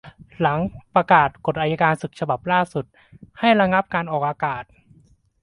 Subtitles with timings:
[0.39, 0.59] หลัง
[0.95, 2.85] ประกาศกฎอัยการฉบับล่าสุด
[3.39, 4.63] ให้ระงับการออกอากาศ